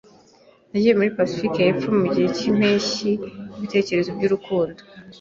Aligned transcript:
Nagiye 0.69 0.93
muri 0.99 1.15
pasifika 1.17 1.57
yepfo 1.67 1.87
mugihe 1.99 2.27
cyimpeshyi 2.37 3.09
yibitekerezo 3.51 4.09
byurukundo. 4.17 4.79